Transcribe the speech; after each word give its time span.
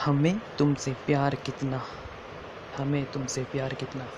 हमें 0.00 0.40
तुमसे 0.58 0.94
प्यार 1.06 1.34
कितना 1.44 1.82
हमें 2.72 3.04
तुमसे 3.06 3.44
प्यार 3.46 3.74
कितना। 3.74 4.08